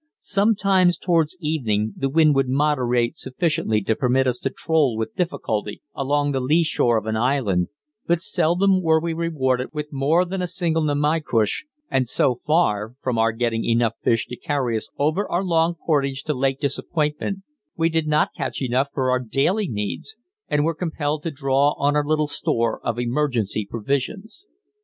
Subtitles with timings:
[0.17, 5.83] Sometimes towards evening the wind would moderate sufficiently to permit us to troll with difficulty
[5.93, 7.67] along the lee shore of an island,
[8.07, 13.19] but seldom were we rewarded with more than a single namaycush, and so far from
[13.19, 17.43] our getting enough fish to carry us over our long portage to Lake Disappointment,
[17.77, 21.95] we did not catch enough for our daily needs, and were compelled to draw on
[21.95, 24.47] our little store of emergency provisions.